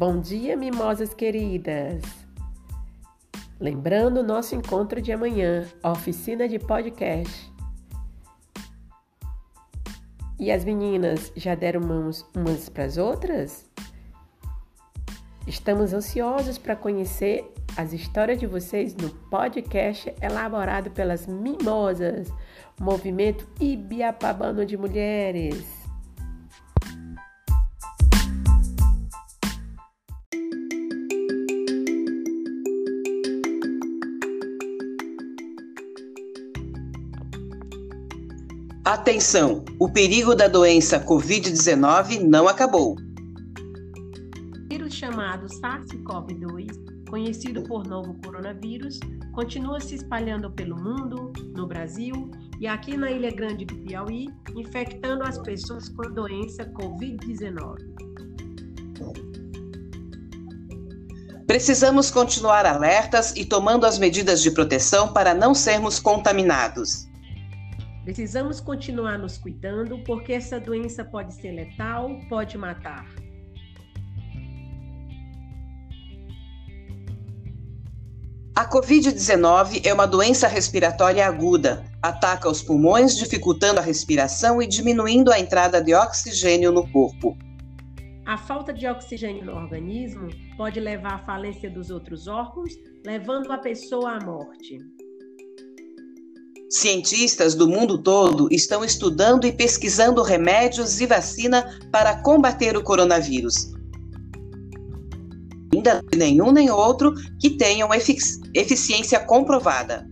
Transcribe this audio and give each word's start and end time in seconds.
Bom 0.00 0.18
dia, 0.18 0.56
mimosas 0.56 1.12
queridas! 1.12 2.02
Lembrando 3.60 4.20
o 4.20 4.22
nosso 4.22 4.54
encontro 4.54 4.98
de 4.98 5.12
amanhã, 5.12 5.68
oficina 5.84 6.48
de 6.48 6.58
podcast. 6.58 7.52
E 10.38 10.50
as 10.50 10.64
meninas 10.64 11.30
já 11.36 11.54
deram 11.54 11.82
mãos 11.82 12.26
umas 12.34 12.70
para 12.70 12.86
as 12.86 12.96
outras? 12.96 13.70
Estamos 15.46 15.92
ansiosos 15.92 16.56
para 16.56 16.74
conhecer 16.74 17.52
as 17.76 17.92
histórias 17.92 18.40
de 18.40 18.46
vocês 18.46 18.96
no 18.96 19.10
podcast 19.28 20.14
elaborado 20.22 20.90
pelas 20.92 21.26
Mimosas, 21.26 22.32
Movimento 22.80 23.46
Ibiapabano 23.60 24.64
de 24.64 24.78
Mulheres. 24.78 25.79
Atenção! 38.84 39.62
O 39.78 39.90
perigo 39.90 40.34
da 40.34 40.48
doença 40.48 40.98
Covid-19 41.04 42.18
não 42.20 42.48
acabou. 42.48 42.94
O 42.94 44.68
vírus 44.70 44.94
chamado 44.94 45.46
SARS-CoV-2, 45.48 47.06
conhecido 47.10 47.62
por 47.64 47.86
novo 47.86 48.16
coronavírus, 48.24 48.98
continua 49.34 49.80
se 49.80 49.96
espalhando 49.96 50.50
pelo 50.50 50.76
mundo, 50.76 51.30
no 51.54 51.66
Brasil 51.66 52.30
e 52.58 52.66
aqui 52.66 52.96
na 52.96 53.10
Ilha 53.10 53.30
Grande 53.30 53.66
do 53.66 53.76
Piauí, 53.76 54.30
infectando 54.56 55.24
as 55.24 55.36
pessoas 55.36 55.90
com 55.90 56.06
a 56.06 56.08
doença 56.08 56.64
Covid-19. 56.64 57.76
Precisamos 61.46 62.10
continuar 62.10 62.64
alertas 62.64 63.34
e 63.36 63.44
tomando 63.44 63.84
as 63.84 63.98
medidas 63.98 64.40
de 64.40 64.50
proteção 64.50 65.12
para 65.12 65.34
não 65.34 65.54
sermos 65.54 66.00
contaminados. 66.00 67.09
Precisamos 68.10 68.58
continuar 68.58 69.16
nos 69.20 69.38
cuidando 69.38 70.02
porque 70.02 70.32
essa 70.32 70.58
doença 70.58 71.04
pode 71.04 71.32
ser 71.32 71.52
letal, 71.52 72.18
pode 72.28 72.58
matar. 72.58 73.06
A 78.56 78.68
Covid-19 78.68 79.86
é 79.86 79.94
uma 79.94 80.06
doença 80.06 80.48
respiratória 80.48 81.24
aguda. 81.24 81.84
Ataca 82.02 82.50
os 82.50 82.60
pulmões, 82.60 83.16
dificultando 83.16 83.78
a 83.78 83.82
respiração 83.82 84.60
e 84.60 84.66
diminuindo 84.66 85.30
a 85.30 85.38
entrada 85.38 85.80
de 85.80 85.94
oxigênio 85.94 86.72
no 86.72 86.90
corpo. 86.90 87.38
A 88.26 88.36
falta 88.36 88.72
de 88.72 88.88
oxigênio 88.88 89.44
no 89.44 89.52
organismo 89.52 90.26
pode 90.56 90.80
levar 90.80 91.14
à 91.14 91.18
falência 91.24 91.70
dos 91.70 91.90
outros 91.90 92.26
órgãos, 92.26 92.72
levando 93.06 93.52
a 93.52 93.58
pessoa 93.58 94.16
à 94.16 94.20
morte. 94.20 94.80
Cientistas 96.70 97.56
do 97.56 97.68
mundo 97.68 97.98
todo 97.98 98.46
estão 98.48 98.84
estudando 98.84 99.44
e 99.44 99.50
pesquisando 99.50 100.22
remédios 100.22 101.00
e 101.00 101.06
vacina 101.06 101.64
para 101.90 102.22
combater 102.22 102.76
o 102.76 102.82
coronavírus. 102.84 103.72
Ainda 105.74 106.00
nenhum 106.14 106.52
nem 106.52 106.70
outro 106.70 107.12
que 107.40 107.50
tenham 107.56 107.92
efic 107.92 108.20
eficiência 108.54 109.18
comprovada. 109.18 110.08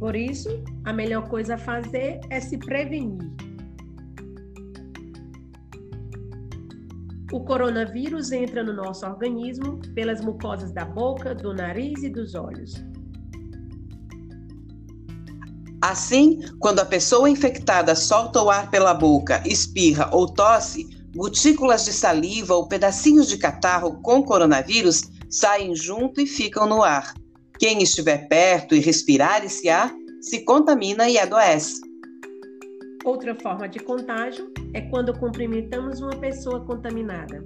Por 0.00 0.16
isso, 0.16 0.48
a 0.84 0.92
melhor 0.92 1.28
coisa 1.28 1.54
a 1.54 1.58
fazer 1.58 2.18
é 2.28 2.40
se 2.40 2.58
prevenir. 2.58 3.30
O 7.32 7.44
coronavírus 7.44 8.32
entra 8.32 8.64
no 8.64 8.72
nosso 8.72 9.06
organismo 9.06 9.80
pelas 9.94 10.20
mucosas 10.20 10.72
da 10.72 10.84
boca, 10.84 11.36
do 11.36 11.54
nariz 11.54 12.02
e 12.02 12.10
dos 12.10 12.34
olhos. 12.34 12.74
Assim, 15.82 16.38
quando 16.60 16.78
a 16.78 16.84
pessoa 16.84 17.28
infectada 17.28 17.96
solta 17.96 18.40
o 18.40 18.48
ar 18.48 18.70
pela 18.70 18.94
boca, 18.94 19.42
espirra 19.44 20.08
ou 20.12 20.32
tosse, 20.32 20.88
gotículas 21.12 21.84
de 21.84 21.92
saliva 21.92 22.54
ou 22.54 22.68
pedacinhos 22.68 23.26
de 23.26 23.36
catarro 23.36 24.00
com 24.00 24.22
coronavírus 24.22 25.02
saem 25.28 25.74
junto 25.74 26.20
e 26.20 26.26
ficam 26.26 26.68
no 26.68 26.84
ar. 26.84 27.12
Quem 27.58 27.82
estiver 27.82 28.28
perto 28.28 28.76
e 28.76 28.78
respirar 28.78 29.44
esse 29.44 29.68
ar 29.68 29.92
se 30.20 30.44
contamina 30.44 31.10
e 31.10 31.18
adoece. 31.18 31.80
Outra 33.04 33.34
forma 33.34 33.68
de 33.68 33.80
contágio 33.80 34.52
é 34.72 34.82
quando 34.82 35.12
cumprimentamos 35.18 36.00
uma 36.00 36.14
pessoa 36.14 36.64
contaminada. 36.64 37.44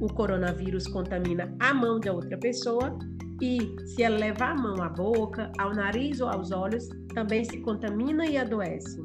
O 0.00 0.06
coronavírus 0.06 0.86
contamina 0.86 1.54
a 1.60 1.74
mão 1.74 2.00
da 2.00 2.14
outra 2.14 2.38
pessoa 2.38 2.98
e, 3.40 3.76
se 3.86 4.02
ela 4.02 4.16
levar 4.16 4.52
a 4.52 4.54
mão 4.54 4.82
à 4.82 4.88
boca, 4.88 5.50
ao 5.58 5.74
nariz 5.74 6.20
ou 6.20 6.28
aos 6.28 6.50
olhos, 6.50 6.88
também 7.14 7.44
se 7.44 7.58
contamina 7.58 8.26
e 8.26 8.36
adoece. 8.36 9.02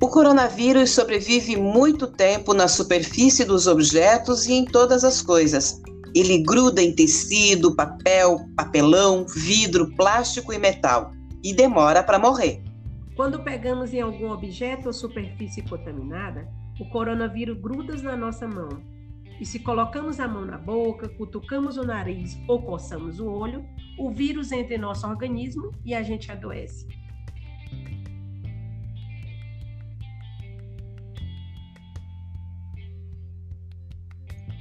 O 0.00 0.08
coronavírus 0.08 0.90
sobrevive 0.90 1.56
muito 1.56 2.06
tempo 2.06 2.54
na 2.54 2.68
superfície 2.68 3.44
dos 3.44 3.66
objetos 3.66 4.46
e 4.46 4.52
em 4.52 4.64
todas 4.64 5.02
as 5.02 5.20
coisas. 5.20 5.82
Ele 6.14 6.42
gruda 6.42 6.80
em 6.80 6.94
tecido, 6.94 7.74
papel, 7.74 8.40
papelão, 8.56 9.26
vidro, 9.26 9.94
plástico 9.96 10.52
e 10.52 10.58
metal 10.58 11.10
e 11.42 11.52
demora 11.52 12.02
para 12.02 12.18
morrer. 12.18 12.62
Quando 13.16 13.42
pegamos 13.42 13.92
em 13.92 14.00
algum 14.00 14.30
objeto 14.30 14.86
ou 14.86 14.92
superfície 14.92 15.62
contaminada, 15.62 16.48
o 16.80 16.88
coronavírus 16.88 17.58
gruda 17.60 17.96
na 17.96 18.16
nossa 18.16 18.46
mão 18.46 18.68
e 19.40 19.46
se 19.46 19.58
colocamos 19.58 20.18
a 20.18 20.26
mão 20.26 20.44
na 20.44 20.58
boca, 20.58 21.08
cutucamos 21.08 21.76
o 21.76 21.84
nariz 21.84 22.36
ou 22.48 22.62
coçamos 22.62 23.20
o 23.20 23.26
olho, 23.26 23.64
o 23.98 24.10
vírus 24.10 24.52
entra 24.52 24.74
em 24.74 24.78
nosso 24.78 25.06
organismo 25.06 25.70
e 25.84 25.94
a 25.94 26.02
gente 26.02 26.30
adoece. 26.30 26.86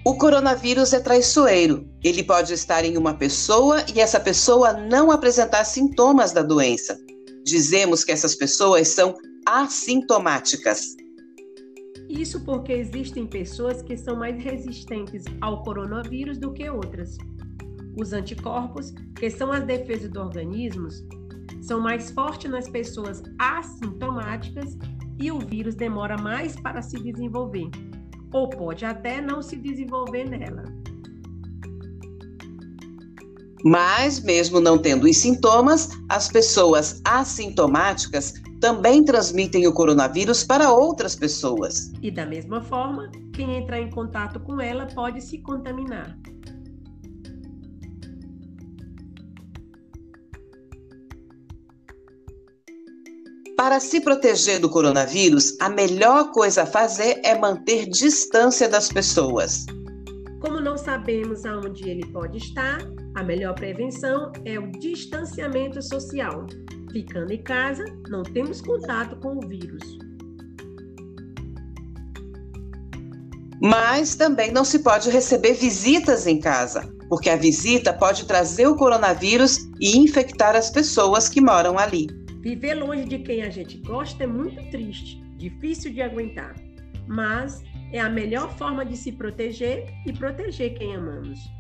O 0.08 0.16
coronavírus 0.16 0.94
é 0.94 1.02
traiçoeiro. 1.02 1.86
Ele 2.02 2.24
pode 2.24 2.54
estar 2.54 2.86
em 2.86 2.98
uma 2.98 3.14
pessoa 3.14 3.84
e 3.94 4.00
essa 4.00 4.20
pessoa 4.20 4.72
não 4.72 5.12
apresentar 5.12 5.66
sintomas 5.66 6.32
da 6.32 6.42
doença. 6.42 6.98
Dizemos 7.44 8.06
que 8.06 8.14
essas 8.14 8.34
pessoas 8.34 8.88
são 8.88 9.18
assintomáticas. 9.46 10.96
Isso 12.10 12.40
porque 12.42 12.72
existem 12.72 13.26
pessoas 13.28 13.82
que 13.82 13.98
são 13.98 14.16
mais 14.16 14.42
resistentes 14.42 15.26
ao 15.42 15.64
coronavírus 15.64 16.38
do 16.38 16.54
que 16.54 16.70
outras. 16.70 17.18
Os 18.00 18.14
anticorpos, 18.14 18.94
que 19.16 19.30
são 19.30 19.52
as 19.52 19.66
defesas 19.66 20.10
do 20.10 20.22
organismo, 20.22 20.88
são 21.62 21.82
mais 21.82 22.12
fortes 22.12 22.50
nas 22.50 22.70
pessoas 22.70 23.22
assintomáticas 23.38 24.78
e 25.20 25.32
o 25.32 25.40
vírus 25.40 25.76
demora 25.76 26.18
mais 26.18 26.56
para 26.56 26.82
se 26.82 26.98
desenvolver, 26.98 27.70
ou 28.32 28.50
pode 28.50 28.86
até 28.86 29.20
não 29.20 29.42
se 29.42 29.56
desenvolver 29.56 30.30
nela. 30.30 30.64
Mas, 33.66 34.22
mesmo 34.22 34.62
não 34.62 34.78
tendo 34.78 35.08
os 35.08 35.18
sintomas, 35.18 35.90
as 36.08 36.30
pessoas 36.30 37.02
assintomáticas 37.04 38.34
também 38.60 39.04
transmitem 39.04 39.68
o 39.68 39.74
coronavírus 39.74 40.44
para 40.44 40.72
outras 40.72 41.16
pessoas. 41.16 41.92
E 42.02 42.10
da 42.10 42.26
mesma 42.26 42.62
forma, 42.62 43.12
quem 43.34 43.58
entrar 43.58 43.80
em 43.80 43.90
contato 43.90 44.40
com 44.40 44.60
ela 44.60 44.88
pode 44.88 45.22
se 45.22 45.40
contaminar. 45.40 46.18
Para 53.58 53.80
se 53.80 54.00
proteger 54.02 54.60
do 54.60 54.70
coronavírus, 54.70 55.60
a 55.60 55.68
melhor 55.68 56.32
coisa 56.32 56.62
a 56.62 56.66
fazer 56.66 57.20
é 57.24 57.36
manter 57.36 57.88
distância 57.88 58.70
das 58.70 58.90
pessoas. 58.90 59.66
Como 60.40 60.62
não 60.62 60.78
sabemos 60.78 61.44
aonde 61.44 61.90
ele 61.90 62.06
pode 62.14 62.38
estar, 62.38 62.78
a 63.16 63.24
melhor 63.24 63.56
prevenção 63.56 64.32
é 64.46 64.60
o 64.60 64.72
distanciamento 64.74 65.82
social. 65.82 66.46
Ficando 66.92 67.32
em 67.32 67.44
casa, 67.44 67.84
não 68.10 68.24
temos 68.24 68.62
contato 68.62 69.16
com 69.18 69.38
o 69.38 69.48
vírus. 69.48 69.84
Mas 73.62 74.16
também 74.16 74.52
não 74.52 74.64
se 74.64 74.80
pode 74.80 75.10
receber 75.10 75.54
visitas 75.54 76.28
em 76.28 76.40
casa, 76.40 76.82
porque 77.10 77.30
a 77.30 77.36
visita 77.36 77.92
pode 77.92 78.26
trazer 78.26 78.68
o 78.68 78.76
coronavírus 78.76 79.68
e 79.80 79.98
infectar 79.98 80.56
as 80.56 80.70
pessoas 80.70 81.28
que 81.28 81.42
moram 81.42 81.78
ali. 81.78 82.08
Viver 82.42 82.76
longe 82.76 83.06
de 83.06 83.20
quem 83.20 83.44
a 83.44 83.50
gente 83.50 83.78
gosta 83.80 84.24
é 84.24 84.28
muito 84.28 84.64
triste, 84.70 85.22
difícil 85.38 85.92
de 85.92 86.02
aguentar, 86.02 86.56
mas 87.08 87.62
é 87.92 88.00
a 88.00 88.10
melhor 88.10 88.56
forma 88.58 88.86
de 88.86 88.96
se 88.96 89.12
proteger 89.12 89.86
e 90.06 90.14
proteger 90.14 90.78
quem 90.78 90.96
amamos. 90.96 91.57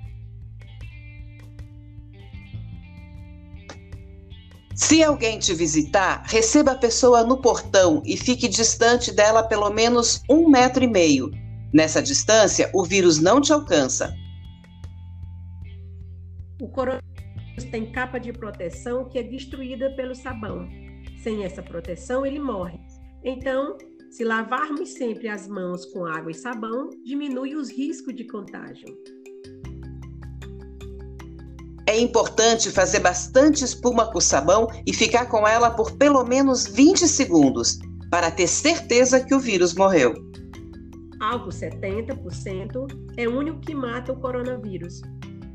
Se 4.77 5.03
alguém 5.03 5.39
te 5.39 5.55
visitar, 5.55 6.21
receba 6.27 6.73
a 6.73 6.77
pessoa 6.77 7.23
no 7.23 7.41
portão 7.41 8.03
e 8.05 8.15
fique 8.15 8.47
distante 8.47 9.11
dela 9.11 9.41
pelo 9.41 9.71
menos 9.71 10.21
um 10.29 10.47
metro 10.47 10.83
e 10.83 10.87
meio. 10.87 11.31
Nessa 11.73 11.99
distância, 11.99 12.69
o 12.75 12.85
vírus 12.85 13.19
não 13.19 13.41
te 13.41 13.51
alcança. 13.51 14.13
O 16.61 16.69
coronavírus 16.69 17.63
tem 17.71 17.91
capa 17.91 18.19
de 18.19 18.31
proteção 18.31 19.09
que 19.09 19.17
é 19.17 19.23
destruída 19.23 19.95
pelo 19.95 20.13
sabão. 20.13 20.69
Sem 21.23 21.43
essa 21.43 21.63
proteção, 21.63 22.23
ele 22.23 22.39
morre. 22.39 22.79
Então, 23.23 23.75
se 24.11 24.23
lavarmos 24.23 24.89
sempre 24.89 25.27
as 25.27 25.47
mãos 25.47 25.85
com 25.85 26.05
água 26.05 26.29
e 26.29 26.35
sabão, 26.35 26.91
diminui 27.03 27.55
os 27.55 27.71
riscos 27.71 28.15
de 28.15 28.25
contágio. 28.25 28.95
É 31.87 31.97
importante 31.97 32.69
fazer 32.69 32.99
bastante 32.99 33.63
espuma 33.63 34.11
com 34.11 34.19
sabão 34.19 34.67
e 34.85 34.93
ficar 34.93 35.27
com 35.27 35.47
ela 35.47 35.71
por 35.71 35.93
pelo 35.93 36.25
menos 36.25 36.67
20 36.67 37.07
segundos, 37.07 37.79
para 38.11 38.29
ter 38.29 38.47
certeza 38.47 39.23
que 39.23 39.33
o 39.33 39.39
vírus 39.39 39.73
morreu. 39.73 40.13
Álcool 41.21 41.49
70% 41.49 42.87
é 43.15 43.25
o 43.25 43.37
único 43.37 43.61
que 43.61 43.73
mata 43.73 44.11
o 44.11 44.19
coronavírus. 44.19 45.01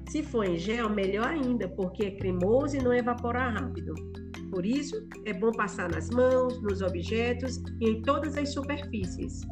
Se 0.08 0.22
for 0.22 0.46
em 0.46 0.56
gel, 0.56 0.88
melhor 0.88 1.28
ainda, 1.28 1.68
porque 1.68 2.04
é 2.04 2.10
cremoso 2.12 2.76
e 2.76 2.82
não 2.82 2.94
evapora 2.94 3.50
rápido. 3.50 3.94
Por 4.50 4.64
isso, 4.64 5.06
é 5.26 5.34
bom 5.34 5.52
passar 5.52 5.90
nas 5.90 6.08
mãos, 6.08 6.60
nos 6.62 6.80
objetos 6.80 7.60
e 7.78 7.90
em 7.90 8.00
todas 8.00 8.38
as 8.38 8.54
superfícies. 8.54 9.42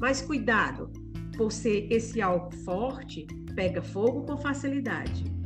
Mas 0.00 0.20
cuidado, 0.20 0.90
por 1.36 1.52
ser 1.52 1.86
esse 1.88 2.20
álcool 2.20 2.56
forte, 2.64 3.28
pega 3.54 3.80
fogo 3.80 4.26
com 4.26 4.36
facilidade. 4.36 5.39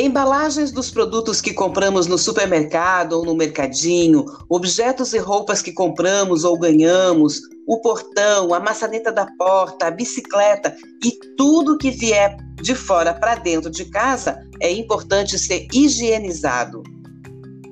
Embalagens 0.00 0.70
dos 0.70 0.92
produtos 0.92 1.40
que 1.40 1.52
compramos 1.52 2.06
no 2.06 2.16
supermercado 2.16 3.14
ou 3.14 3.24
no 3.24 3.34
mercadinho, 3.34 4.24
objetos 4.48 5.12
e 5.12 5.18
roupas 5.18 5.60
que 5.60 5.72
compramos 5.72 6.44
ou 6.44 6.56
ganhamos, 6.56 7.40
o 7.66 7.80
portão, 7.80 8.54
a 8.54 8.60
maçaneta 8.60 9.10
da 9.10 9.26
porta, 9.36 9.88
a 9.88 9.90
bicicleta 9.90 10.72
e 11.04 11.10
tudo 11.36 11.76
que 11.76 11.90
vier 11.90 12.36
de 12.62 12.76
fora 12.76 13.12
para 13.12 13.34
dentro 13.34 13.72
de 13.72 13.86
casa 13.86 14.40
é 14.60 14.70
importante 14.70 15.36
ser 15.36 15.66
higienizado. 15.74 16.84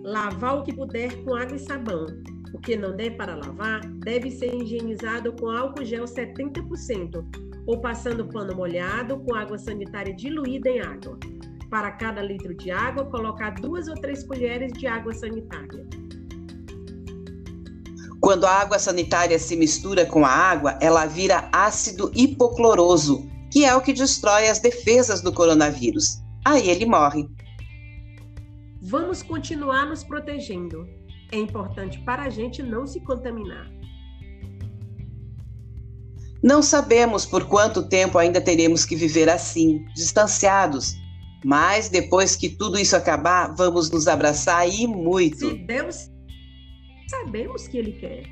Lavar 0.02 0.58
o 0.58 0.64
que 0.64 0.74
puder 0.74 1.14
com 1.22 1.36
água 1.36 1.54
e 1.54 1.60
sabão. 1.60 2.06
O 2.52 2.58
que 2.58 2.74
não 2.74 2.96
der 2.96 3.16
para 3.16 3.36
lavar 3.36 3.86
deve 4.04 4.32
ser 4.32 4.52
higienizado 4.52 5.32
com 5.34 5.48
álcool 5.48 5.84
gel 5.84 6.06
70% 6.06 7.24
ou 7.68 7.80
passando 7.80 8.26
pano 8.26 8.56
molhado 8.56 9.16
com 9.20 9.32
água 9.32 9.58
sanitária 9.58 10.12
diluída 10.12 10.68
em 10.68 10.80
água. 10.80 11.16
Para 11.70 11.90
cada 11.92 12.22
litro 12.22 12.54
de 12.54 12.70
água, 12.70 13.06
colocar 13.06 13.50
duas 13.50 13.88
ou 13.88 13.94
três 13.94 14.24
colheres 14.24 14.72
de 14.72 14.86
água 14.86 15.12
sanitária. 15.12 15.86
Quando 18.20 18.44
a 18.44 18.50
água 18.50 18.78
sanitária 18.78 19.38
se 19.38 19.56
mistura 19.56 20.06
com 20.06 20.24
a 20.24 20.30
água, 20.30 20.78
ela 20.80 21.06
vira 21.06 21.48
ácido 21.52 22.10
hipocloroso, 22.14 23.28
que 23.52 23.64
é 23.64 23.74
o 23.74 23.80
que 23.80 23.92
destrói 23.92 24.48
as 24.48 24.58
defesas 24.58 25.20
do 25.20 25.32
coronavírus. 25.32 26.22
Aí 26.44 26.68
ele 26.68 26.86
morre. 26.86 27.28
Vamos 28.82 29.22
continuar 29.22 29.86
nos 29.86 30.04
protegendo. 30.04 30.86
É 31.32 31.38
importante 31.38 32.00
para 32.04 32.22
a 32.22 32.28
gente 32.28 32.62
não 32.62 32.86
se 32.86 33.00
contaminar. 33.00 33.70
Não 36.42 36.62
sabemos 36.62 37.26
por 37.26 37.46
quanto 37.46 37.88
tempo 37.88 38.18
ainda 38.18 38.40
teremos 38.40 38.84
que 38.84 38.94
viver 38.94 39.28
assim, 39.28 39.84
distanciados, 39.94 40.94
mas 41.46 41.88
depois 41.88 42.34
que 42.34 42.48
tudo 42.48 42.76
isso 42.76 42.96
acabar, 42.96 43.54
vamos 43.54 43.88
nos 43.88 44.08
abraçar 44.08 44.68
e 44.68 44.84
muito. 44.84 45.48
Se 45.48 45.54
Deus 45.54 46.10
sabemos 47.08 47.68
que 47.68 47.78
Ele 47.78 47.92
quer. 47.92 48.24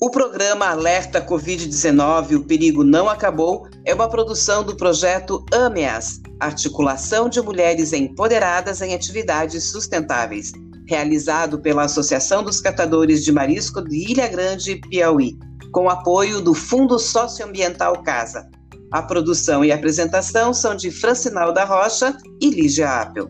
O 0.00 0.10
programa 0.10 0.68
Alerta 0.68 1.20
Covid-19 1.20 2.36
O 2.36 2.44
Perigo 2.44 2.82
Não 2.82 3.06
Acabou 3.06 3.68
é 3.84 3.94
uma 3.94 4.08
produção 4.08 4.64
do 4.64 4.74
projeto 4.74 5.44
AMEAS 5.52 6.22
Articulação 6.40 7.28
de 7.28 7.42
Mulheres 7.42 7.92
Empoderadas 7.92 8.80
em 8.80 8.94
Atividades 8.94 9.70
Sustentáveis 9.70 10.50
realizado 10.88 11.60
pela 11.60 11.84
Associação 11.84 12.42
dos 12.42 12.58
Catadores 12.58 13.22
de 13.22 13.32
Marisco 13.32 13.82
de 13.82 14.12
Ilha 14.12 14.28
Grande, 14.28 14.76
Piauí 14.88 15.38
com 15.74 15.90
apoio 15.90 16.40
do 16.40 16.54
Fundo 16.54 17.00
Socioambiental 17.00 18.00
Casa. 18.04 18.48
A 18.92 19.02
produção 19.02 19.64
e 19.64 19.72
apresentação 19.72 20.54
são 20.54 20.76
de 20.76 20.88
Francinal 20.88 21.52
da 21.52 21.64
Rocha 21.64 22.16
e 22.40 22.48
Lígia 22.48 22.88
Apel. 23.02 23.28